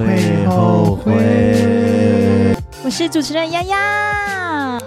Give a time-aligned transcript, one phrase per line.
[0.00, 2.56] 会后悔。
[2.82, 4.78] 我是主持人丫丫。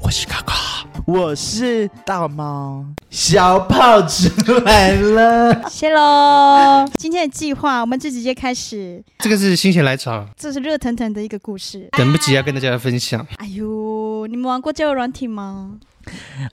[0.00, 5.68] 我是卡卡，我是大猫，小炮出来了。
[5.68, 6.88] 谢喽！
[6.96, 9.02] 今天的计划，我们就直接开始。
[9.18, 11.88] 这个是心血来潮，这是热腾腾的一个故事。
[11.92, 13.26] 等不及要跟大家分享。
[13.36, 15.78] 哎呦，你们玩过交友软体吗？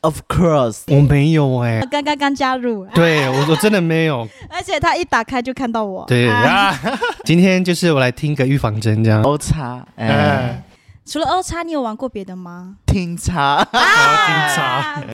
[0.02, 4.28] Of course，我没有哎、我刚刚刚加入，对我我真的没有。
[4.50, 6.06] 而且他一打开就看到我。
[6.08, 6.80] 对啊啊，
[7.26, 9.22] 今天就是我来听个预防针这样。
[9.24, 10.64] O 叉，哎，哎，
[11.05, 12.76] 除了 O 叉，你有玩过别的吗？
[12.88, 13.66] 听叉，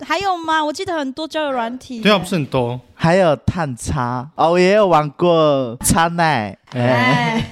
[0.06, 0.64] 还有吗？
[0.64, 2.02] 我记得很多交友软体。
[2.02, 2.80] 对啊，不是很多。
[2.96, 7.44] 还有探叉，哦，我也有玩过叉奶，哎，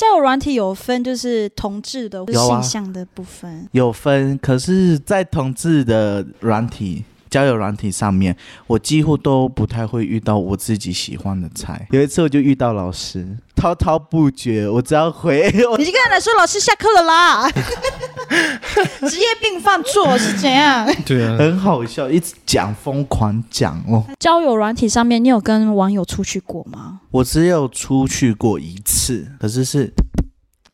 [0.00, 3.68] 交友软体有分就是同志的有啊性向的部分。
[3.72, 7.04] 有分，可是，在同志的软体。
[7.30, 8.36] 交友软体上面，
[8.66, 11.86] 我几乎都不太会遇到我自己喜欢的菜。
[11.92, 15.46] 有一次我就遇到老师，滔滔不绝，我只要回
[15.78, 17.48] 你就跟他来说，老师下课了啦。
[19.08, 20.86] 职业病犯错是怎样？
[21.06, 24.04] 对啊，很好笑，一直讲疯狂讲哦。
[24.18, 27.00] 交友软体上面，你有跟网友出去过吗？
[27.10, 29.92] 我只有出去过一次，可是是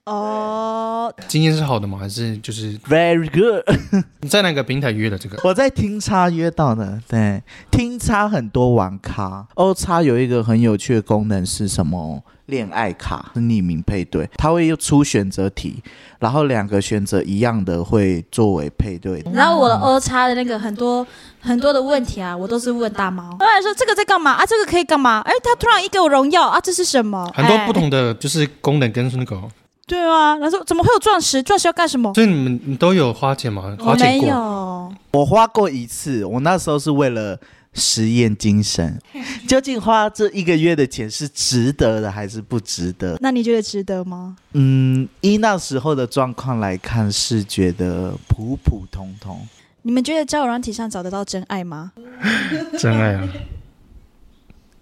[0.07, 1.99] 哦，经验是好的吗？
[1.99, 3.65] 还是就是 very good。
[4.23, 5.37] 你在哪个平台约的这个？
[5.43, 12.23] 我在听差约到的，对，听差很多玩咖，O 叉有一个很有趣的功能是什么？
[12.47, 15.83] 恋爱卡是匿名配对，它会出选择题，
[16.21, 19.21] 然后两个选择一样的会作为配对。
[19.35, 21.05] 然后我的 O 叉的那个很多
[21.41, 23.35] 很多的问题啊，我都是问大猫。
[23.41, 24.47] 当然说这个在干嘛啊？
[24.47, 25.21] 这个可以干嘛？
[25.27, 27.29] 哎，他突然一给我荣耀啊，这是什么？
[27.35, 29.43] 很多哎不同的就是功能跟那个，
[29.87, 31.43] 对啊，然后说怎么会有钻石？
[31.43, 32.13] 钻石要干什么？
[32.15, 33.63] 所以你们你都有花钱吗？
[33.65, 34.29] 我没花钱过？
[34.29, 34.95] 有。
[35.13, 37.39] 我花过一次，我那时候是为了
[37.73, 39.01] 实验精神，
[39.47, 43.17] 究竟花这一个月的钱是值得的还是不值得？
[43.21, 44.37] 那你觉得值得吗？
[44.55, 49.47] 嗯，依那时候的状况来看，是觉得普普通通。
[49.83, 51.93] 你们觉得交友软体上找得到真爱吗？
[52.77, 53.29] 真爱啊，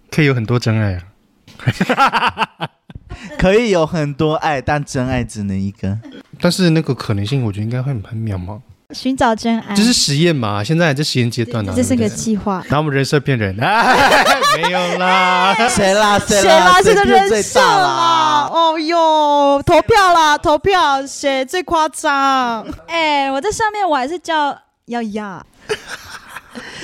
[0.09, 2.69] 可以有很多真爱啊。
[3.37, 5.97] 可以有很多爱，但真爱只能一个。
[6.39, 8.59] 但是那个可能性，我觉得应该会很很渺茫。
[8.91, 12.63] 寻找真爱，这是实验嘛，现在还在实验阶段呢、这是个计划。
[12.67, 13.95] 然后我们人设骗人，啊、
[14.55, 15.55] 没有啦。
[15.69, 16.19] 谁啦？
[16.19, 16.65] 谁谁啦？
[16.65, 16.81] 啦？
[16.83, 18.47] 谁的人设啦？
[18.51, 22.63] 哦哟，投票啦，投票，谁最夸张？
[22.87, 24.55] 哎，我在上面我还是叫
[24.85, 25.43] 耀耀，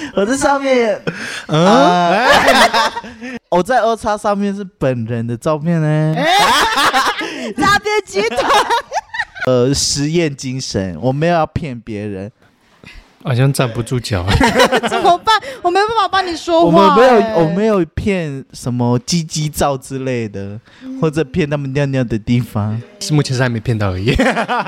[0.15, 1.01] 我在上面，
[1.47, 2.27] 嗯，啊
[3.49, 6.15] 我 在二叉上面是本人的照片呢。
[7.57, 8.41] 诈骗集团。
[9.47, 12.31] 呃，实验精神，我没有要骗别人，
[13.23, 14.25] 好像站不住脚。
[14.89, 15.35] 怎么办？
[15.61, 20.59] 我没有办法帮你说我话、们没有，哎我没有骗什么鸡鸡照之类的，
[20.99, 22.81] 或者骗他们尿尿的地方。
[22.99, 24.13] 是目前是还没骗到而已。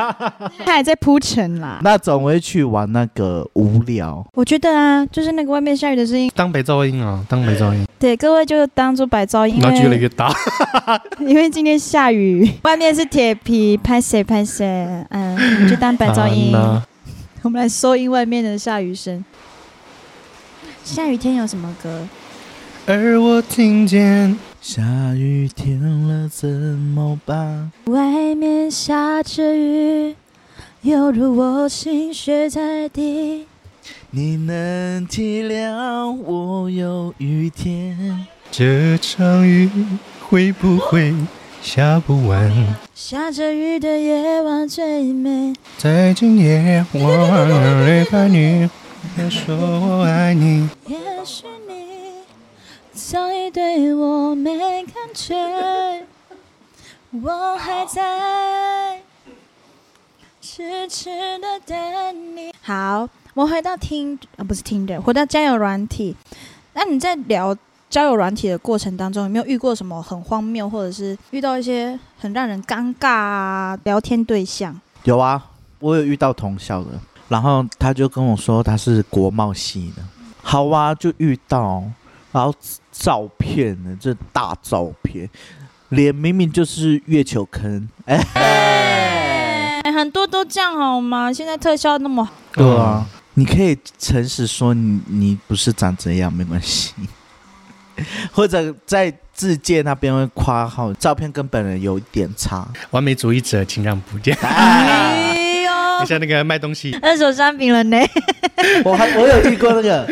[0.65, 1.79] 他还在铺陈啦。
[1.83, 10.33] 那总会去玩那个无聊，我觉得啊，就是那个外面下雨的声音，当白噪音啊，当白噪音，对各位就当做白噪音，然后越来越大。
[11.19, 14.65] 因为今天下雨，外面是铁皮，拍谁拍谁，
[15.09, 16.53] 嗯，就当白噪音。
[17.45, 19.23] 我们来收音外面的下雨声。
[20.85, 22.07] 下雨天有什么歌？
[22.87, 24.81] 而我听见，下
[25.13, 25.77] 雨天
[26.07, 27.69] 了怎么办？
[27.87, 30.15] 外面下着雨，
[30.83, 33.45] 犹如我心血在滴。
[34.11, 38.25] 你能体谅我有雨天？
[38.51, 39.69] 这场雨
[40.21, 41.13] 会不会
[41.63, 42.51] 下不完？
[42.93, 45.53] 下着雨的夜晚最美。
[45.77, 48.69] 在今夜，我离开你，
[49.15, 50.69] 别说我爱你。
[50.87, 52.15] 也许你
[52.91, 56.05] 早已对我没感觉，
[57.11, 58.99] 我还在
[60.41, 61.09] 痴痴
[61.39, 62.53] 的等你。
[62.61, 66.17] 好，我回到听啊，不是听的，回到交友软体。
[66.73, 67.55] 那你在聊
[67.93, 74.75] 交友软体的过程当中，有没有遇过什么很荒谬，或者是遇到一些很让人尴尬啊聊天对象？
[75.03, 75.39] 有啊，
[75.77, 76.89] 我有遇到同校的，
[77.29, 80.01] 然后他就跟我说他是国贸系的，
[80.41, 81.83] 好啊，就遇到，
[82.31, 82.51] 然后
[82.91, 85.29] 照片呢，这大照片，
[85.89, 88.17] 脸明明就是月球坑，哎、
[89.85, 91.31] 哎，很多都这样好吗？
[91.31, 92.33] 现在特效那么好。
[92.53, 93.05] 对啊，
[93.35, 96.95] 你可以诚实说你你不是长这样，没关系。
[98.31, 102.67] 或者在自介那边会夸号，照片跟本人有一点差。
[102.91, 104.17] 完美主义者，请让步。
[104.19, 105.71] 等哎呦，
[106.03, 107.97] 一下那个卖东西，二手商品了呢。
[108.85, 110.07] 我还我有遇过那个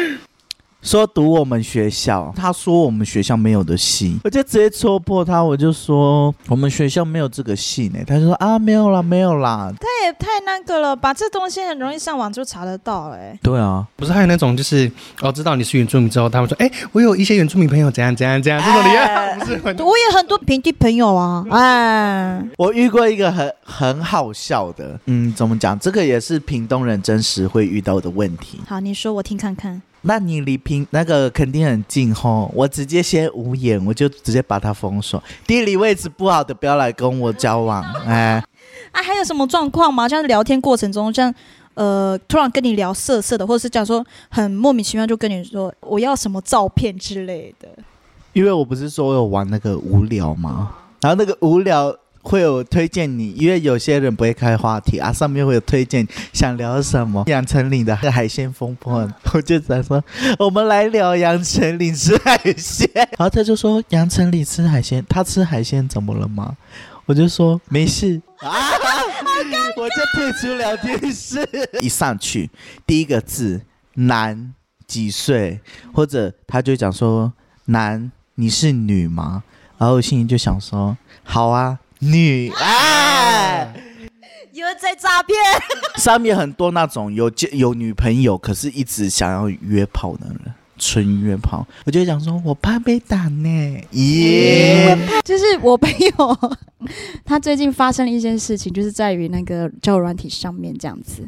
[0.81, 7.99] 说读我们学校，他说我们学校没有的系，我就直接戳破他，我就说我们学校没有这个系呢。
[8.05, 9.71] 他就说啊，没有啦，没有啦。
[9.79, 11.13] 他也太那个了吧？
[11.13, 14.91] 这东西很容易上网就查得到哎、对啊，不是还有那种就是
[15.21, 25.77] 哦，知道你是原住民之后，他会说，哎，我有一些原住民朋友怎样怎样怎样，这种的呀， 不是很我也很多平地朋友啊， 哎，我遇过一个很很好笑的，嗯，怎么讲？
[25.77, 28.59] 这个也是屏东人真实会遇到的问题。
[28.67, 29.79] 好，你说我听看看。
[30.03, 35.21] 那你离屏那个肯定很近吼，我直接先无眼，我就直接把它封锁。
[35.45, 38.43] 地理位置不好的不要来跟我交往， 哎，
[38.91, 40.07] 啊，还有什么状况吗？
[40.07, 41.33] 像是聊天过程中，像
[41.75, 47.67] 呃，突然跟你聊色色的，或者是讲说很莫名其妙就跟你说我要什么照片之类的。
[48.33, 50.71] 因为我不是说我有玩那个无聊吗？
[51.01, 57.23] 然后那个无聊会有推荐你，因为有些人不会开话题啊，上面会有推荐想聊什么。
[57.27, 60.03] 杨丞琳的海鲜风波， 我就在说
[60.37, 66.55] 我们来聊杨丞琳吃海鲜，然 后他就说杨丞琳吃海鲜，他吃海鲜怎么了吗？
[67.07, 68.49] 我就说没事啊，
[69.75, 71.45] 我就退出聊天室。
[71.81, 72.49] 一上去
[72.85, 73.59] 第一个字
[73.95, 74.53] 男
[74.87, 75.59] 几岁，
[75.93, 77.33] 或者他就讲说
[77.65, 79.43] 男你是女吗？
[79.77, 82.51] 然后我心里就想说好啊，女。
[82.57, 83.73] 哎。
[84.53, 85.37] 有人在诈骗，
[85.95, 96.37] 上面很多那种有结有女朋友，可是一直想要约炮的人，纯约炮，我就想说，我怕被打呢， 耶、就是我朋友，
[97.23, 101.25] 他最近发生了一件事情，就是在于那个交友软体上面这样子，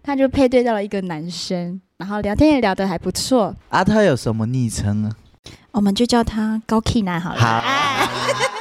[0.00, 5.10] 他就配对到了一个男生，然后聊天也聊得还不错，啊，他有什么昵称呢？
[5.72, 7.40] 我们就叫他高 key 男好了。
[7.40, 8.08] 好，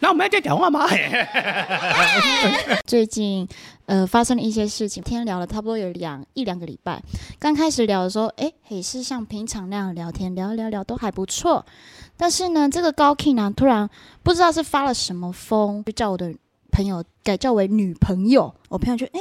[0.00, 0.86] 那我们要再讲话吗？
[2.86, 3.46] 最近
[3.86, 7.02] 呃发生了一些事情，天聊了差不多有两一两个礼拜。
[7.38, 11.64] 刚开始聊的时候，哎，也是像平常那样聊天，聊一聊聊都还不错。
[12.16, 13.88] 但是呢，这个高 key 男突然
[14.22, 16.32] 不知道是发了什么疯，就叫我的
[16.70, 18.54] 朋友改叫为女朋友。
[18.68, 19.20] 我朋友就哎。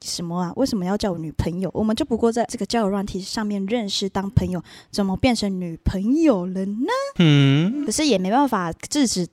[0.00, 0.52] 什么啊？
[0.54, 1.68] 为什么要叫我女朋友？
[1.74, 4.62] 我们就不过在这个交友软体上面认识当朋友，
[4.92, 6.86] 怎么变成女朋友了呢？
[7.18, 9.26] 嗯，可是也没办法制止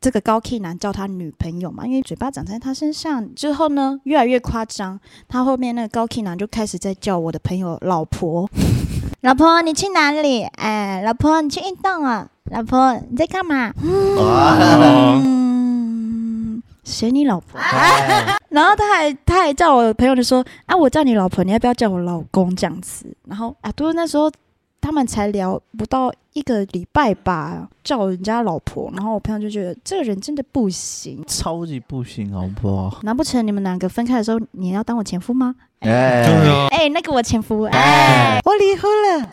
[0.00, 4.98] 这个高 key 男叫他女朋友嘛，因为嘴巴长在他身上之后呢，越来越夸张。
[5.28, 8.48] 他后面那个高 key 男就开始在叫我的朋友老婆，
[9.20, 10.42] 老婆你去哪里？
[10.42, 12.26] 哎，老婆你去运动啊？
[12.50, 13.74] 老婆你在干嘛？
[13.82, 17.60] 哦，嗯，谁你老婆？
[18.48, 23.14] 然后他还他还叫我朋友就说啊，我叫你老婆，你要不要叫我老公这样子？
[23.26, 24.32] 然后啊，都是那时候
[24.80, 33.00] 他们才聊不到一个礼拜吧，叫人家老婆，然后我朋友就觉得这个人真的不行，超级不行，好不好？
[33.02, 35.54] 难不成你们两个分开的时候，你要当我前夫吗？
[35.80, 38.90] 对哎，啊，哎、那个我前夫，哎，我离婚
[39.20, 39.28] 了，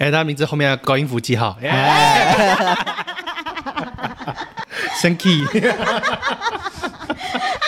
[0.00, 2.76] 哎，他名字后面要高音符记号，哎，
[5.00, 5.44] 生气，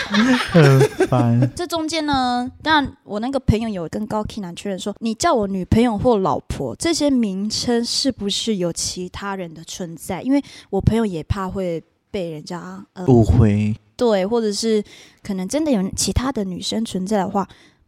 [0.07, 1.49] 很烦。
[1.55, 10.23] 这中间呢，当然我那个朋友有跟高 K 男确认说，你叫我女朋友或老婆这些名称是不是有其他人的存在？
[10.23, 14.83] 因为我朋友也怕会被人家呃误会，对，或者是
[15.23, 17.47] 可能真的有其他的女生存在的话，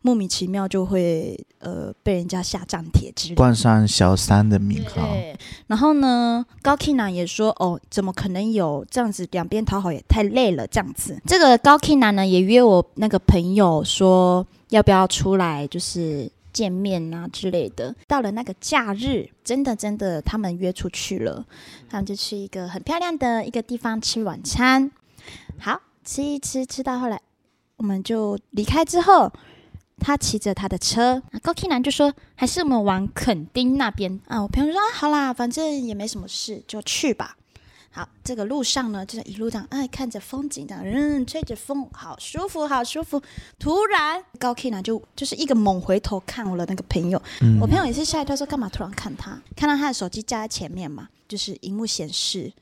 [0.08, 3.36] 莫名其妙就会呃被人家下站帖之类的。
[3.36, 5.36] 冠上小三的名号，对，
[5.66, 11.20] 然后呢，高 Kina 也说，哦，怎么可能有这样子两边讨好也太累了这样子。
[11.26, 17.94] 这个高 Kina 呢也约我那个朋友说，要不要出来就是见面啊之类的。
[18.06, 21.44] 到了那个假日，真的真的他们约出去了，
[21.90, 24.90] 他们就去一个很漂亮的一个地方吃晚餐。
[25.58, 27.20] 好，吃一吃，吃到后来，
[27.76, 29.30] 我们就离开之后。
[30.00, 37.36] 他骑着他的车，啊高 K 男就说：“还是我们往垦丁那边啊。”我朋友就说：“啊，好啦，反正也没什么事，就去吧。”
[37.90, 43.20] 好，这个路上呢，就是一路这样，哎，看着风景，这样，嗯，吹着风，好舒服，好舒服。
[43.58, 49.40] 突然，高 K 男就就是一个猛回头看我的那个朋友，嗯我朋友也是吓一跳，说干嘛突然看他？
[49.56, 52.52] 看到他的手机架在前面嘛，就是荧幕显示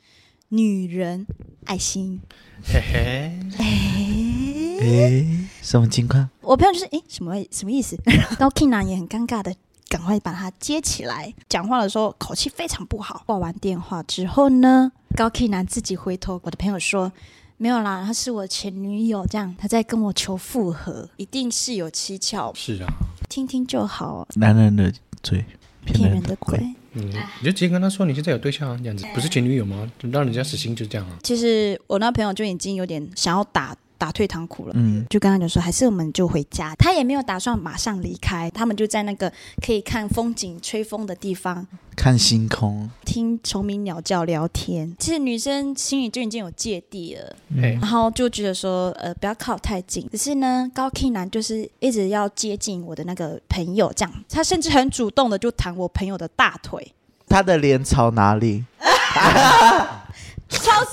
[0.49, 1.27] 女人
[1.65, 2.21] 爱心。
[2.65, 4.46] 嘿嘿，哎，
[4.81, 5.27] 哎，
[5.63, 6.29] 什么情况？
[6.41, 7.97] 我朋友就是诶，什么什么意思？
[8.39, 9.55] 高 King 男也很尴尬的，
[9.89, 11.33] 赶快把他接起来。
[11.49, 13.23] 讲话的时候口气非常不好。
[13.27, 17.13] 挂完电话之后呢，高 King 男自己回头，我的朋友说。
[17.59, 22.87] 没有啦，她是我前女友，这样她在跟我求复合，一定是有蹊跷，是啊，
[23.31, 24.93] 听听就好，男人的
[25.23, 25.43] 嘴，
[25.87, 26.59] 骗人的鬼。
[26.93, 27.09] 嗯，
[27.41, 29.91] 你就直接跟他说你现在有对象啊，这样子不是前女友吗？
[30.13, 31.17] 让人家死心就这样啊。
[31.23, 34.73] 其实我那朋友就已经有点想要打打退堂鼓了。
[34.77, 36.75] 嗯，就跟他讲说，还是我们就回家。
[36.77, 39.33] 他也没有打算马上离开，他们就在那个
[39.65, 44.95] 可以看风景、吹风的地方看星空，听虫鸣鸟叫、聊天。
[44.99, 50.07] 其实女生心里就已经有芥蒂了，嗯然后就觉得说，呃，不要靠太近。
[50.11, 56.93] 可是呢，高 K 男就是一直要接近我的那个朋友，这样，他甚至很主动的就弹我朋友的大腿，
[57.29, 58.65] 他的脸朝哪里？
[60.49, 60.93] 朝上。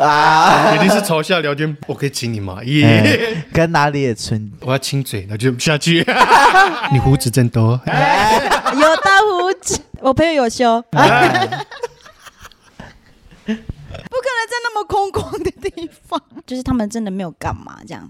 [0.00, 2.62] 啊，一定是朝下聊天，我可以亲你吗？
[2.64, 4.50] 耶、哎跟哪里的村？
[4.60, 6.06] 我要亲嘴，那就下去。
[6.92, 11.18] 你胡子真多，有大胡子，我朋友有修， 不可能
[14.48, 16.20] 在那么空旷的地方。
[16.46, 18.08] 就是他们真的没有干嘛，这样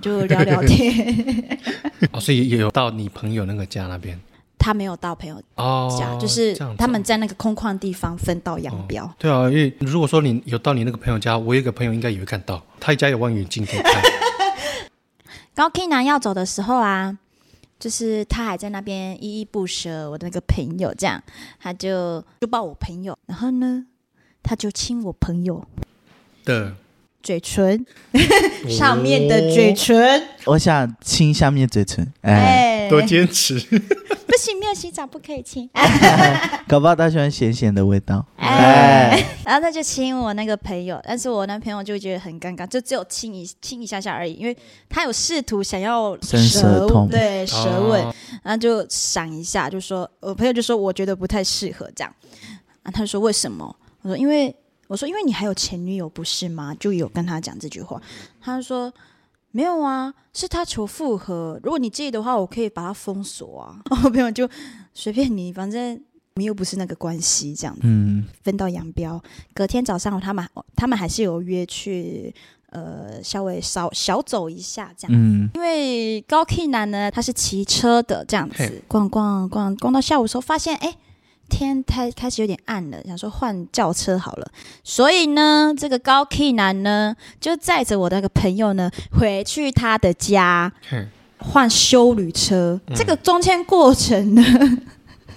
[0.00, 1.58] 就聊聊天。
[2.12, 4.18] 哦，所以也有到你朋友那个家那边
[4.60, 9.10] 他没有到朋友哦家，就是他们在那个空旷地方分道扬镳。
[9.18, 14.02] 对啊，因为如果说你有到你那个朋友家，我有一个朋友应该也会看到，他家有望远镜可以看。
[15.54, 17.18] 高 K 男要走的时候啊，
[17.78, 21.20] 就是他还在那边依依不舍，我的那个朋友这样，
[21.58, 23.86] 他就就抱我朋友，然后呢，
[24.42, 25.64] 他就亲我朋友。
[26.42, 26.74] 的
[27.22, 27.84] 嘴唇
[28.66, 35.68] 上面的嘴唇，我想亲下面嘴唇，哎，哎，多坚持，不行，没有洗澡不可以亲，
[36.68, 38.50] 搞不好他喜欢咸咸的味道，哎。
[39.10, 44.56] 哎，然后他就亲我那个朋友，但是我那朋友就觉得很尴尬，就只有亲一亲一下下而已，因为
[44.88, 47.08] 他有试图想要伸舌吻。
[47.08, 52.14] 对舌吻，哦然后就闪一下，就说我朋友就说我觉得不太适合这样，
[52.82, 53.74] 啊，他就说为什么？
[54.02, 54.54] 我说因为
[54.86, 56.76] 我说因为你还有前女友不是吗？
[56.78, 58.00] 就有跟他讲这句话，
[58.40, 58.92] 他就说
[59.52, 63.80] 没有啊，是他求复合，如果你介意的话，我可以把他封锁啊。
[64.04, 64.48] 我朋友就
[64.94, 69.22] 随便你，反正我们又不是那个关系，这样嗯，分道扬镳。
[69.52, 72.34] 隔天早上他们他们还是有约去。
[72.72, 80.96] 呃，稍微少小走一下这样，嗯，因为高 K 男呢，他是骑车的这样子，逛逛逛逛到下午的时候，发现哎，
[81.50, 84.50] 天开开始有点暗了，想说换轿车好了，
[84.82, 90.72] 所以呢，这个高 key 男呢，就载着我的那个朋友呢，回去他的家
[91.38, 92.80] 换修旅车。
[92.86, 92.96] 嗯。
[92.96, 94.42] 这个中间过程呢，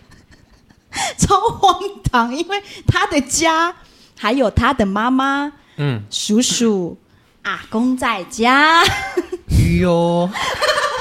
[1.17, 3.75] 超荒唐，因为他的家
[4.17, 6.97] 还有他的妈妈、嗯，叔叔、
[7.41, 8.83] 阿公在家。
[9.79, 10.29] 哟，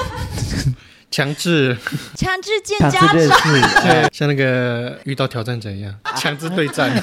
[1.13, 1.77] 强制，
[2.15, 6.91] 强制见家长，对， 像那个遇到挑战者一样，强制对战。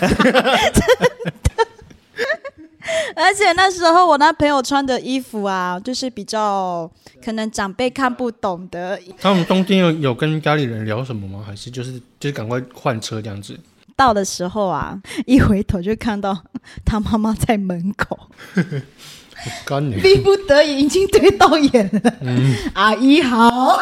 [3.14, 6.90] 而且那时候我那朋友穿的衣服啊，就是比较
[7.24, 8.98] 可能长辈看不懂的。
[9.20, 11.44] 他们中间有有跟家里人聊什么吗？
[11.46, 13.56] 还是就是就是赶快换车这样子？
[13.94, 16.36] 到的时候啊，一回头就看到
[16.84, 18.18] 他妈妈在门口，
[19.64, 20.00] 干你！
[20.00, 22.14] 逼不得已已经对到眼了。
[22.20, 23.78] 嗯，阿姨好，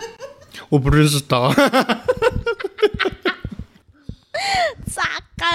[0.68, 1.48] 我不认识他。
[4.92, 5.02] 榨
[5.36, 5.48] 干。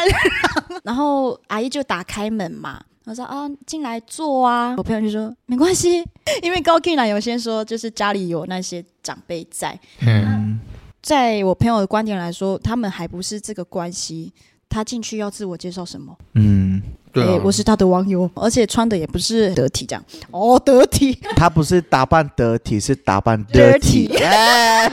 [0.83, 4.75] 然后阿姨就打开门嘛，我说啊，进来坐啊。
[4.77, 6.03] 我朋友就说没关系，
[6.41, 10.59] 因为高 K 男有先说就是家里有那些长辈在，嗯，
[11.01, 14.33] 在我朋友的观点来说，他们还不是这个关系。
[14.69, 16.17] 他进去要自我介绍什么？
[16.33, 16.81] 嗯，
[17.13, 20.03] 对我是他的网友，而且穿的也不是得体，这样。
[20.31, 24.91] 哦，得体，他不是打扮得体，是打扮 dirty，哎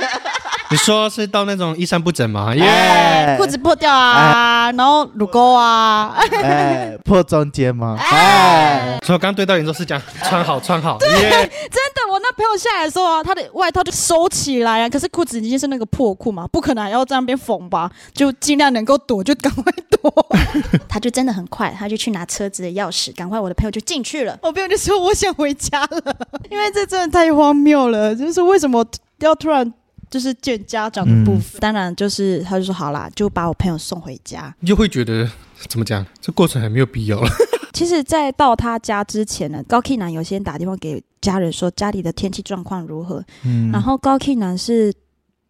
[0.70, 2.54] 你说是到那种衣衫不整吗？
[2.54, 7.96] 耶、哎裤子破掉啊，然后乳沟啊，哎， 破中间吗？
[7.98, 20.10] 哎，所以我刚对到眼之后是讲穿好穿好，对、真的，我那朋友下来的时候啊，他的外套就收起来啊，可是裤子已经是那个破裤嘛，不可能还要在那边缝吧，就尽量能够躲就赶快躲。
[20.88, 24.38] 他就真的很快，他就去拿车子的钥匙，赶快我的朋友就进去了。
[24.42, 26.16] 我朋友就说 我想回家了，
[26.50, 28.84] 因为这真的太荒谬了，就是为什么
[29.18, 29.72] 要突然。
[30.10, 34.52] 就是见家长的部分，当然就是他就说好啦，就把我朋友送回家。
[34.58, 35.30] 你就会觉得
[35.68, 37.28] 怎么讲，这过程很没有必要了。
[37.72, 44.92] 其实，在到他家之前呢，高 K 男有先打电话给家人说家里的天气状况如何，嗯然后高 K 男是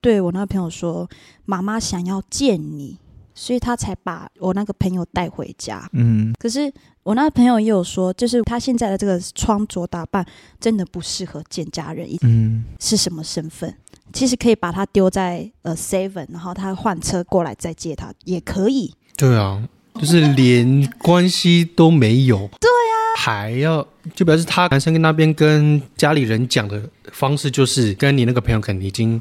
[0.01, 1.09] 对我那个朋友说
[1.47, 2.99] 妈妈想要见你，
[3.35, 5.89] 所以他才把我那个朋友带回家。
[5.93, 10.25] 嗯可是我那个朋友也有说，就是他现在的这个穿着打扮
[10.61, 13.75] 真的不适合见家人，嗯是什么身份？
[14.13, 18.93] 其实可以把他丢在呃 Seven，然后他换车过来再接他也可以。
[19.17, 19.63] 对啊，
[19.95, 22.39] 就是连关系都没有。
[22.61, 29.21] 对啊，还要就表示他男生跟那边跟家里人讲的方式，就是跟你那个朋友可能已经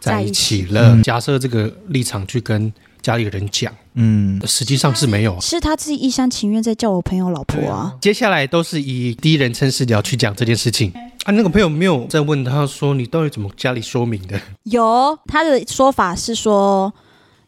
[0.00, 1.00] 在一起了。
[1.02, 2.72] 假设这个立场去跟
[3.04, 5.38] 家里人讲，嗯，实际上是没有。
[5.38, 7.94] 是他自己一厢情愿在叫我朋友老婆啊。
[8.00, 10.90] 接下来都是以第一人称视角去讲这件事情
[11.24, 11.30] 啊。
[11.32, 14.40] 那个朋友没有在问他说你到底怎么家里说明的？
[14.62, 16.94] 有他的说法是说，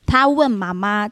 [0.04, 1.08] 他问妈妈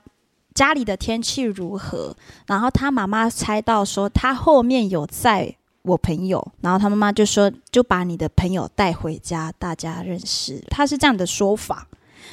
[0.53, 2.15] 家里的天气如何，
[2.47, 10.63] 然后他妈妈猜到说他后面有在我朋友，然后他妈妈就说就把你的朋友带回家，大家认识。
[10.69, 11.89] 他是这样的说法，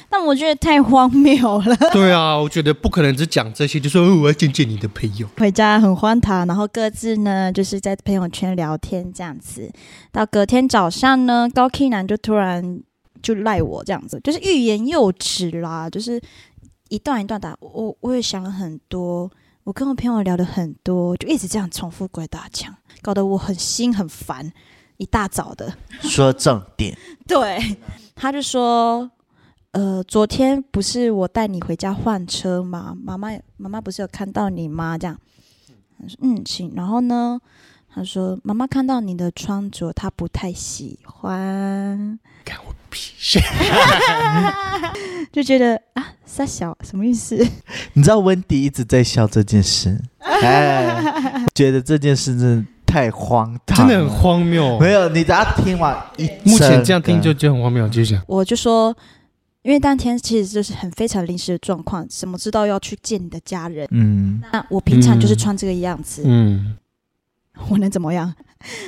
[0.08, 1.76] 但我觉得太荒谬了。
[1.92, 5.26] 对啊，我觉得不可能只讲这些，就说、哦我要见见你的朋友。
[5.38, 9.70] 回家很荒唐，然后各自呢就是在朋友圈聊天这样子。
[10.10, 12.80] 到隔天早上呢，高 K 男就突然
[13.22, 16.20] 就赖我这样子，就是欲言又止啦，就是
[16.88, 17.56] 一段一段打。
[17.60, 19.30] 我我也想了很多，
[19.64, 24.52] 我跟我朋友聊了很多，就一直这样重复鬼打墙，搞得我很心很烦。
[24.98, 26.96] 一大早的，说重点，
[27.26, 27.76] 对，
[28.14, 29.10] 他就说，
[29.72, 32.94] 呃，昨天不是我带你回家换车吗？
[33.02, 34.98] 妈妈妈妈不是有看到你吗？
[34.98, 35.18] 这样，
[35.98, 36.70] 他说嗯，行。
[36.76, 37.40] 然后呢，
[37.94, 43.40] 他说妈妈看到你的穿着，她不太喜欢，干我屁事！
[45.32, 47.34] 就觉得啊，傻小什么意思？
[47.94, 54.10] 你知道温迪一直在笑这件事， 哎，觉得这件事真的太荒唐，真的很。
[54.20, 54.78] 荒谬。
[54.78, 58.22] 没有，你等下听完一，目前这样听就觉得很荒谬，继续讲。
[58.28, 58.94] 我就说，
[59.62, 63.86] 因为当天其实就是很非常临时的状况，怎么知道要去见你的家人？
[63.92, 66.76] 嗯，那我平常就是嗯穿这个样子，嗯，
[67.70, 68.34] 我能怎么样？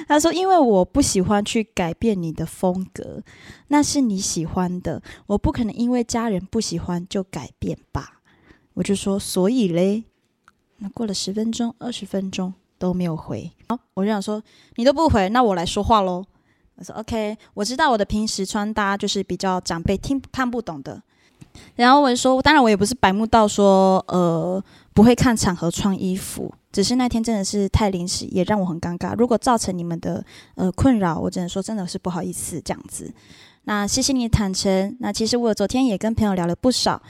[0.06, 3.22] 他说：“因为我不喜欢去改变你的风格，
[3.68, 8.20] 那是你喜欢的，我不可能因为家人不喜欢就改变吧。”
[8.74, 10.04] 我就说：“所以嘞。”
[10.78, 14.42] 那过了十分钟、二十分钟都没有回，好，我就想说
[14.74, 16.24] ：“你都不回，那我来说话喽。”
[16.76, 21.00] 我说：“OK，我知道我的平时穿搭就是比较长辈听看不懂的。”
[21.76, 24.62] 然后我就说：“当然，我也不是白目到说，呃，
[24.92, 29.14] 不会看场合穿衣服，只是那天真的是太临时，也让我很尴尬。
[29.14, 30.24] 如果造成你们的
[30.56, 33.12] 呃困扰，我只能说真的是不好意思这样子。
[33.64, 34.96] 那谢谢你坦诚。
[34.98, 37.00] 那其实我昨天也跟朋友聊了不少，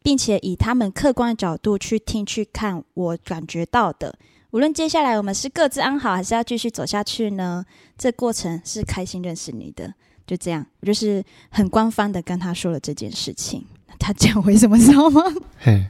[0.00, 4.16] 并且以他们客观的角度去听去看我感觉到的。
[4.54, 7.64] 无论接下来我们是各自安好，还是要继续走下去呢？
[7.98, 9.92] 这过程是开心认识你的，
[10.28, 13.66] 就这样，我就是很官方的跟他说了这件事情。
[13.98, 15.24] 他讲回什么知道吗？
[15.58, 15.86] 嘿，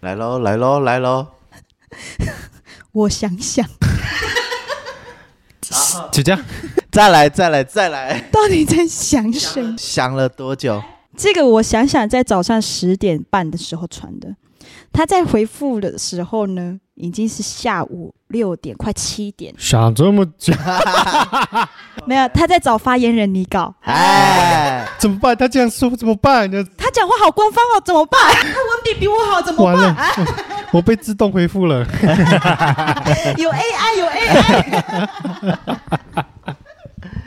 [0.00, 1.26] 来喽，来喽，来喽，
[2.92, 3.66] 我想想，
[6.12, 6.44] 就这样。
[6.90, 9.74] 再来，再来，再来，到底在想谁？
[9.78, 10.82] 想了多久？
[11.16, 14.36] 这个我想想，在早上十点半的时候传的。
[14.92, 19.54] 他在回复的时候呢，已经是下午六点，快七点。
[19.58, 20.52] 想这么久，
[22.06, 23.74] 没有，他在找发言人拟稿。
[23.80, 25.36] 哎，怎么办？
[25.36, 26.50] 他这样说怎么办？
[26.76, 28.20] 他讲话好官方哦，怎么办？
[28.32, 29.94] 他文笔比我好，怎么完办？
[29.94, 30.26] 了，
[30.72, 31.86] 我被自动回复了。
[33.38, 35.58] 有 AI，有 AI，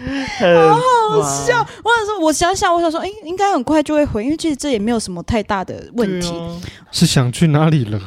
[0.39, 0.75] 好
[1.09, 1.65] 好笑。
[1.83, 6.29] 我想说，我想想，我想说，哎，应该很快就会回，因为其实这也没有什么太大的问题。
[6.31, 7.99] 啊是想去哪里了？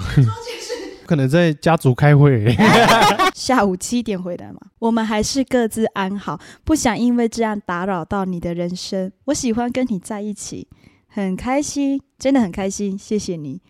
[1.07, 2.55] 可能在家族开会。
[3.35, 9.11] 下午七点回来嘛，我们还是各自安好，不想因为这样打扰到你的人生。
[9.27, 10.69] 我喜欢跟你在一起，
[11.07, 13.61] 很开心，真的很开心，谢谢你。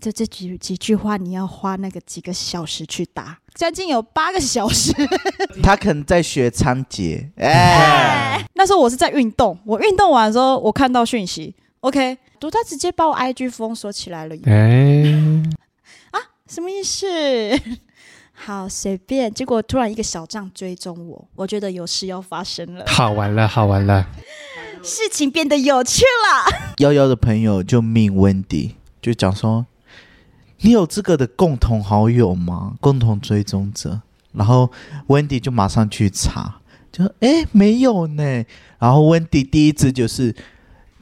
[0.00, 4.92] 就这几几句话，你要花那个几个小时去打，将近有八个小时。
[5.62, 14.34] 他可能在学仓颉， 哎，那时候我是在运动，我运动完的时候，我看到讯息，OK，读他直接把我 IG 封锁起来了。
[14.46, 15.14] 哎，
[16.48, 17.06] 什么意思？
[18.36, 19.32] 好，随便。
[19.32, 24.06] 结果突然一个小账追踪我，我觉得有事要发生了，好玩了，好玩了。
[24.82, 26.74] 事情变得有趣了。
[26.78, 29.64] 幺幺的朋友就命温迪，就讲说，
[30.60, 32.74] 你有这个的共同好友吗？
[32.80, 34.00] 共同追踪者。
[34.32, 34.70] 然后
[35.06, 36.56] 温迪就马上去查，
[36.90, 38.44] 就说哎没有呢。
[38.78, 40.34] 然后温迪第一次就是，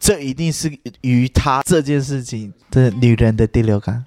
[0.03, 0.69] 这一定是
[1.03, 4.05] 与他这件事情的女人的第六感。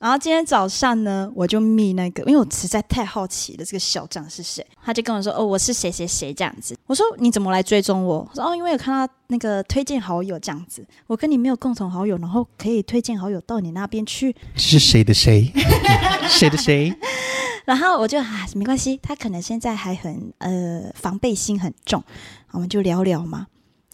[0.00, 4.66] 然后今天早上呢，我就密那个，因为我实在太好奇了，这个小张是谁？
[4.82, 14.34] 他就跟我说：“哦，我是谁谁谁这样子。”我说：“你怎么来追踪我？”我说：“哦，因为有看到那个推荐好友这样子，我跟你没有共同好友，然后可以推荐好友到你那边去。
[14.56, 15.52] 是谁的谁？
[16.26, 16.94] 谁的谁？
[17.66, 22.02] 然后我就啊，没关系，他可能现在还很呃防备心很重，
[22.52, 23.48] 我们就聊聊嘛。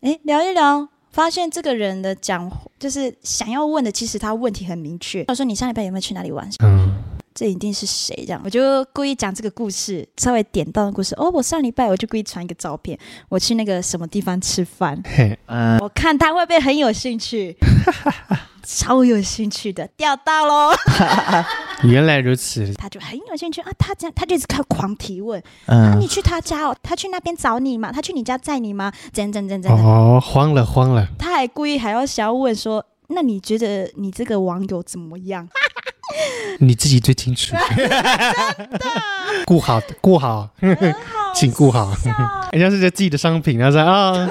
[0.04, 5.24] 诶，聊一聊，发现这个人的讲就是想要问的，其实他问题很明确。
[5.24, 6.92] 他说：“你上礼拜有没有去哪里玩？”嗯，
[7.34, 8.38] 这一定是谁这样？
[8.44, 11.14] 我就故意讲这个故事，稍微点到的故事。
[11.14, 12.98] 哦，我上礼拜我就故意传一个照片，
[13.30, 17.56] 我去那个什么地方吃饭，嘿， 嗯，我看他会不会很有兴趣，
[18.62, 20.70] 超有兴趣的，钓到喽！
[21.85, 27.90] 原来如此，他就很有兴趣啊，他这样他就一直开狂提问，啊，嗯你去他家哦，他去那边找你吗？
[27.92, 28.92] 他去你家载你吗？
[29.12, 29.87] 怎样怎样怎样怎样？
[29.87, 35.49] 哦，慌了慌了，他还故意还要想要问说，那你觉得你这个网友怎么样？
[36.61, 37.57] 你自己最清楚，
[39.47, 40.49] 顾好顾好，
[41.35, 41.92] 请顾好，
[42.53, 44.29] 人家是在自己的商品，然后说啊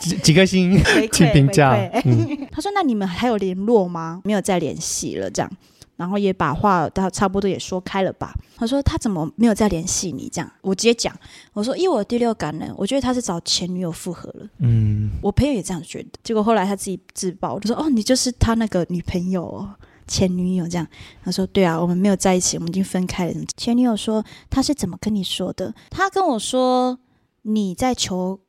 [0.00, 0.80] 几几颗星，
[1.12, 1.72] 请评价
[2.04, 4.20] 嗯 他说：“那你们还有联络吗？
[4.24, 5.50] 没有再联系了，这样。”
[5.98, 8.34] 然后也把话到差不多也说开了吧。
[8.56, 11.14] 他说：“他怎么没有再联系你？”这样，我直接讲，
[11.52, 14.48] 我说：“依我的第六感呢，我觉得他是找前女友复合了。
[14.60, 16.08] 嗯，我朋友也这样觉得。
[16.22, 19.74] 结果后来他自己自爆，我就说：‘哦，你就是他那个女朋友哦。’
[20.08, 20.86] 前女友这样，
[21.22, 26.98] 他说：“对啊，我们没有在一起，我们已经分开了。”前女友说：“他是怎么跟你说的？”他跟我说
[27.42, 28.40] ：“你在求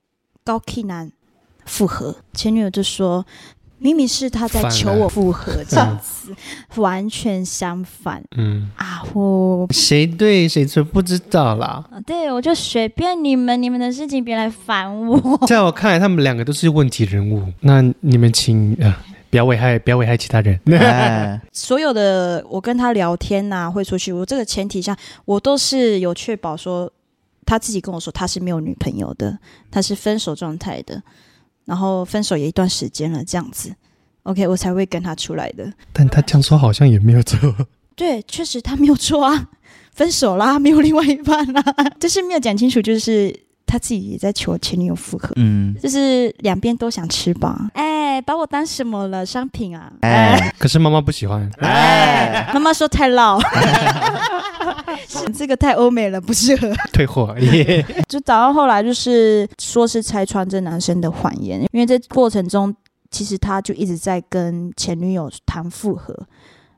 [0.46, 1.12] 高 K 男
[1.66, 3.26] 复合。”前女友就说
[3.80, 6.36] ：“明明是他在求我复合，这样子，
[6.76, 11.84] 完全相反嗯，啊！”我谁对谁错不知道啦。
[11.92, 15.38] 啊对我就随便你们，你们的事情别来烦我。
[15.48, 17.44] 在我看来，他们两个都是问题人物。
[17.62, 18.94] 那你们请呃，
[19.30, 20.60] 不要危害，不要危害其他人。
[20.72, 26.92] 哎， 所有的我跟他聊天呐、会出去，我这个前提下，我都是有确保说
[27.46, 29.38] 他自己跟我说他是没有女朋友的，
[29.72, 31.02] 他是分手状态的，
[31.70, 33.72] 然后分手也一段时间了，这样子
[34.24, 35.72] ，OK，我才会跟他出来的。
[35.94, 37.38] 但他这样说好像也没有错。
[37.96, 39.50] 对， 确实他没有错啊，
[39.94, 41.64] 分手啦，没有另外一半啦，
[42.02, 43.32] 就是没有讲清楚，就是
[43.68, 45.30] 他自己也在求前女友复合。
[45.36, 49.24] 嗯，就是两边都想吃吧，哎，把我当什么了？
[49.24, 49.94] 商品啊？
[50.02, 51.48] 哎，可是妈妈不喜欢。
[51.60, 53.46] 哎， 妈妈说太老，是
[55.40, 56.70] 这个太欧美了，不适合。
[56.92, 57.86] 退货耶。
[58.10, 62.76] 就找到后来就是说是拆穿这男生的谎言，因为这过程中
[63.10, 66.14] 其实他就一直在跟前女友谈复合，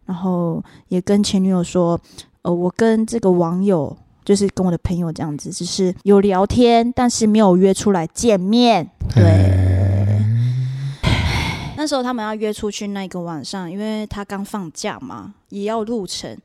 [0.05, 1.99] 然后也跟前女友说，
[2.43, 3.97] 呃，我跟这个网友。
[4.23, 8.87] 就是跟我的朋友这样子，只是有聊天，但是没有约出来见面。
[9.15, 9.23] 对，
[11.75, 16.37] 那时候他们要约出去那个晚上，因为他刚放假嘛，也要路程。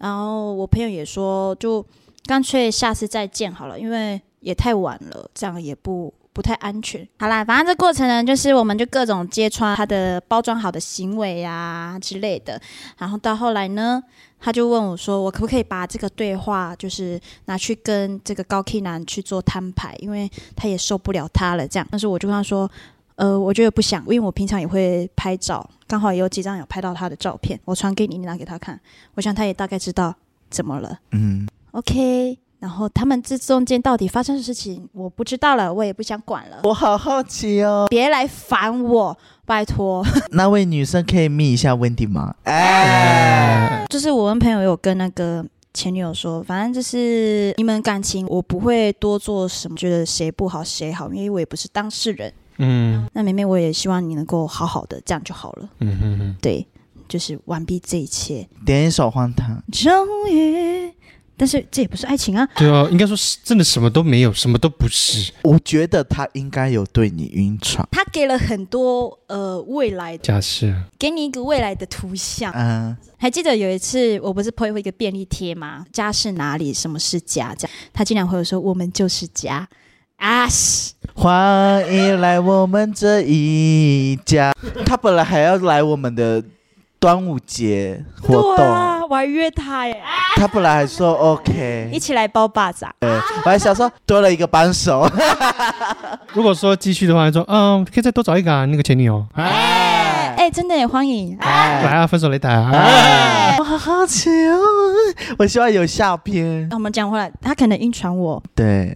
[0.00, 1.84] 然后我朋友也说，就
[2.24, 7.06] 干脆下次再见好了，因为也太晚了，这样也不不太安全。
[7.18, 12.58] 好啦，反正这过程呢，就是我们就各种揭穿他的包装好的行为啊之类的。
[12.96, 14.02] 然后到后来呢，
[14.40, 21.86] 他就问我说，我可不可以把这个对话就是拿去跟这个高 K 男去做摊牌，因为他也受不了他了这样。
[21.90, 22.70] 但是我就跟他说。
[23.20, 28.80] 呃，我觉得不想，因为我平常也会拍照，刚好也有几张有拍到他的照片，我传给你，你拿给他看。
[29.14, 30.14] 我想他也大概知道
[30.48, 30.98] 怎么了。
[31.12, 36.60] 嗯，OK，然后他们这中间到底发生的事情，我不知道了，我也不想管了。
[36.64, 40.02] 我好好奇哦，别来烦我，拜托。
[40.32, 42.34] 那位女生可以密一下 Wendy 吗？
[42.44, 52.32] 哎，就是我跟朋友有跟那个前女友说，反正就是你们感情，我不会多做什么，觉得谁不好谁好，因为我也不是当事人。
[52.60, 55.68] 嗯那妹妹，我也希望你能够好好的，这样就好了。
[55.78, 56.66] 嗯嗯嗯，对，
[57.08, 58.46] 就是完毕这一切。
[58.64, 59.62] 点一首荒唐。
[59.72, 59.90] 终
[60.30, 60.92] 于，
[61.36, 62.46] 但是这也不是爱情啊。
[62.56, 65.32] 对啊，应该说是真的什么都没有，什么都不是。
[65.42, 67.88] 我觉得他应该有对你晕船。
[67.90, 72.52] 他给了很多呃未来的，假设给你一个未来的图像。
[72.52, 75.86] 嗯，还记得有一次我不是 po 一个便利贴吗？
[75.92, 76.74] 家是哪里？
[76.74, 77.54] 什么是家？
[77.54, 79.66] 这样他竟然会有说我们就是家
[80.20, 80.46] 啊！
[80.46, 84.52] 西欢迎来我们这一家。
[84.84, 86.42] 他本来还要来我们的
[86.98, 89.98] 端午节活对动，啊，我还约他耶，
[90.36, 92.94] 他本来还说 OK，一起来包巴掌。
[93.00, 95.10] 对，我还想说多了一个帮手。
[96.34, 101.34] 如果说继续的话，就说嗯，可以再多找一个啊，那个前女友，哎哎，真的也欢迎。
[101.38, 102.70] 来哎，啊，分手擂台啊。
[102.72, 104.60] 哎，我好好奇哦，
[105.38, 106.68] 我希望有下篇。
[106.68, 108.94] 那我们讲回来，他可能晕船我，对，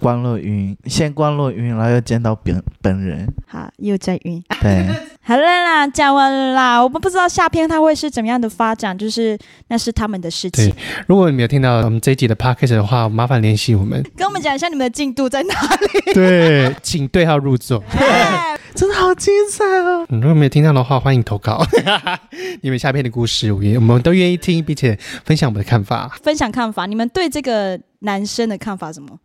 [0.00, 3.26] 关若云，先关若云，然后又见到本本人。
[3.46, 4.42] 好又在晕。
[4.60, 4.86] 对，
[5.22, 6.82] 好了啦，讲完了啦。
[6.82, 10.74] 我们不知道下篇它会是怎么样的发展，就是那是他们的事情对。
[11.06, 14.02] 如果你没有听到我们这一集的 podcast 的话，麻烦联系我们。
[14.16, 16.14] 跟我们讲一下你们的进度在哪里。
[16.14, 17.82] 对，请对号入座。
[17.98, 20.04] 哎真的好精彩哦！
[20.10, 21.64] 嗯如果没有听到的话，欢迎投稿。
[22.60, 26.14] 你们下篇的故事，我也我们都愿意听，并且分享我们的看法。
[26.22, 29.18] 分享看法，你们对这个男生的看法是什么？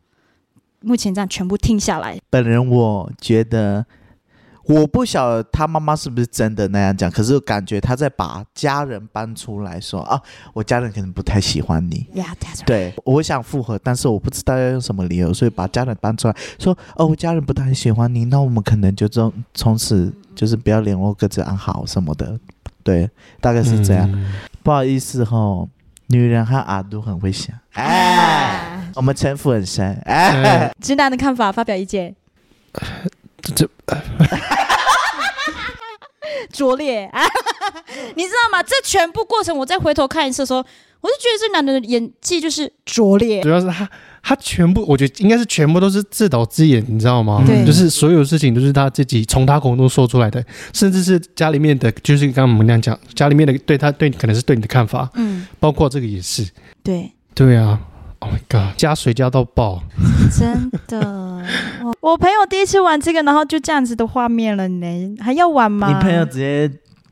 [0.82, 3.86] 目前这样全部听下来，本人我觉得
[4.66, 10.22] 我不晓得他妈妈是不是真的那样讲，可是感觉他在把家人搬出来说啊，
[10.54, 12.08] 我家人可能不太喜欢你。
[12.16, 12.66] Yeah, that's right.
[12.66, 22.40] 对，我想复合，但是我不知道要用什么理由，所以把家人搬出来说，哦，我家人不太喜欢你，那我们可能就从从此就是不要联络，各自安好什么的。
[22.84, 24.12] 对，大概是这样。
[24.12, 24.32] 嗯
[24.64, 25.68] 不好意思吼，
[26.12, 32.14] 女人和阿杜很会想，哎，我们城府很深，哎，哎 直男的看法发表意见。
[33.42, 33.70] 这这
[36.52, 37.24] 拙劣啊！
[38.16, 38.62] 你知道吗？
[38.64, 43.50] 这全部过程，我再回头看一次的时候，我就觉得这男的演技就是拙劣主。
[43.50, 43.90] 要是他
[44.24, 47.44] 他全部，我觉得应该是全部都是自导自演，你知道吗？
[47.46, 56.48] 对就是所有事情都是他自己从他口中说出来的，甚至是家里面的，就是刚刚我们那样讲，家里面的对他对可能是对你的看法，嗯，包括这个也是。
[56.84, 57.80] 对，对啊
[58.20, 59.82] ，Oh my god，加水加到爆，
[60.38, 61.44] 真的。
[61.84, 65.88] 我我朋友第一次玩这个，然后就这样子的画面了呢，还要玩吗？
[65.88, 66.72] 你朋友直接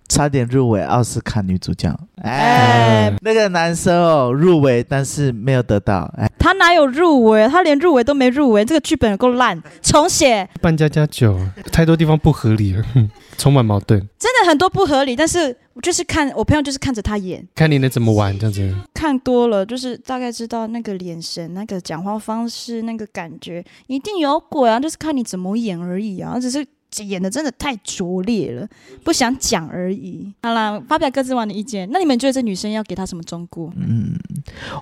[0.09, 1.87] 差点入围奥斯卡女主角，
[2.23, 7.47] 哎哎，那个男生哦入围，但是没有得到，哎，他哪有入围？
[7.47, 11.39] 他连入围都没入围，这个剧本有够烂，重写，半加加九，
[11.71, 13.99] 太多地方不合理了，哼充满矛盾。
[14.17, 15.15] 真的很多不合理。
[15.15, 18.75] 但是我就是看我朋友就是看着他演，看你能怎么玩这样子。
[18.93, 26.65] 看多了就是大概知道那个眼神、那个讲话方式、那个感觉一定有鬼啊，就是看你怎么演而已啊，只是。
[27.05, 28.67] 演的真的太拙劣了，
[29.03, 30.33] 不想讲而已。
[30.41, 31.87] 好啦，发表各自玩的意见。
[31.91, 33.71] 那你们觉得这女生要给她什么忠告？
[33.75, 34.17] 嗯，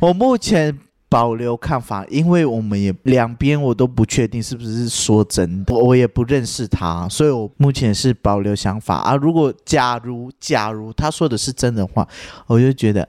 [0.01, 0.77] 我目前
[1.09, 9.15] 保留看法，因为我们也两边我都不确定是不是说真的，我也不认识他，所以我目前是保留想法啊。
[9.15, 12.07] 如果假如假如他说的是真的话，
[12.47, 13.07] 我就觉得。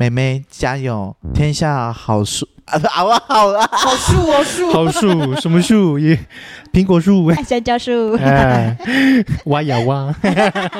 [0.00, 2.80] 妹妹加油，天下好树 啊！
[2.88, 5.98] 好啊，好啊，好树哦树，好树什么树？
[6.00, 6.18] 也
[6.72, 7.26] 苹果树。
[7.26, 8.74] 爱 香蕉树，哎，
[9.44, 10.10] 挖呀挖，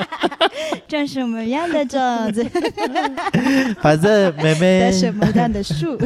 [0.89, 1.99] 种什么样的种
[2.33, 2.43] 子？
[3.79, 5.99] 反正妹妹在什么样的树？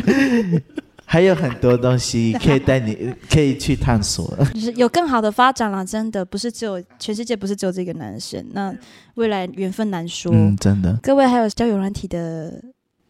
[1.05, 4.27] 还有很多东西可以带你可以去探索。
[4.53, 8.75] 就是有更好的发展了，真的不是只有全世界不是只有这个男生，那
[9.13, 10.33] 未来缘分难说。
[10.33, 12.51] 嗯，真的各位还有交友软体的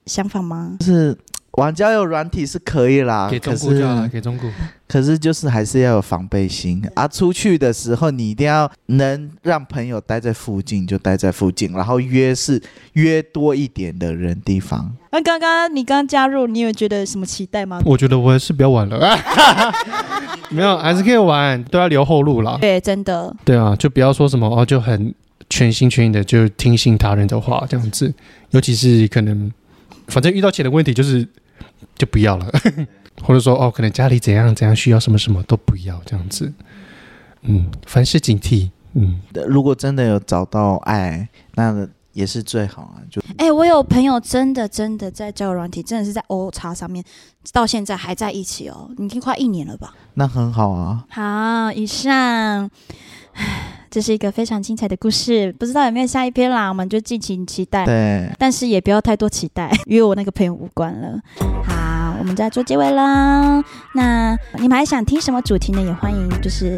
[0.06, 0.78] 想法吗？
[0.80, 1.18] 就是
[1.54, 4.50] 玩交友软体是可以啦，给可中顾就好了，是给中顾。
[4.88, 7.08] 可是就是还是要有防备心啊。
[7.08, 12.62] 出去的时候你一定要能让朋友待在附近就待在附近，然后约是
[12.94, 14.94] 约多一点的人地方。
[15.12, 17.82] 那刚刚你刚加入，你有觉得什么期待吗？
[17.86, 19.18] 我觉得我还是比较晚了，
[20.52, 22.58] 没有，还是可以玩，都要留后路啦。
[22.60, 25.16] 对，真的，对啊，就不要说什么哦，就很
[25.50, 28.14] 全心全意的就听信他人的话这样子，
[28.52, 29.52] 尤其是可能，
[30.08, 31.28] 反正遇到钱的问题就是
[31.96, 32.52] 就不要了，
[33.24, 36.52] 或者说哦，可能家里怎样怎样需要什么什么都不要这样子。
[37.42, 38.70] 嗯，凡事警惕。
[38.94, 42.96] 嗯，如果真的有找到爱，那也是最好啊。
[43.12, 47.04] 就哎、我有朋友真的真的在交友软体，真的是在 O 叉上面，
[47.52, 49.94] 到现在还在一起哦，已经快一年了吧。
[50.14, 51.06] 那很好啊。
[51.10, 52.70] 好，以上，
[53.34, 57.86] 唉这是一个非常精彩的故事，不知道有没有下一篇啦，我们就敬请期待。
[57.86, 61.18] 对，但是也不要太多期待，与我那个朋友无关了。
[61.64, 63.64] 好，我们再做结尾啦。
[63.94, 65.82] 那你们还想听什么主题呢？
[65.82, 66.78] 也欢迎就是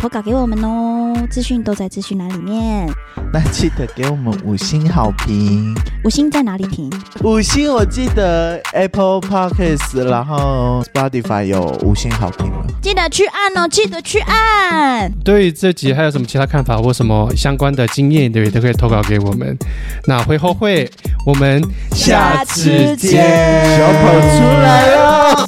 [0.00, 2.88] 投稿给我们哦，资讯都在资讯栏里面。
[3.32, 5.74] 那记得给我们五星好评。
[6.04, 6.88] 五星在哪里评？
[7.24, 12.64] 五星我记得 Apple Podcast，然后 Spotify 有五星好评了。
[12.80, 15.10] 记得去按哦，记得去按。
[15.24, 19.58] 对于这集还有什么其他看法或什么相关的经验的，也都可以投稿给我们。
[20.06, 20.88] 那会后会，
[21.26, 22.70] 我们下次见。
[22.70, 25.47] 下次见小跑出来了。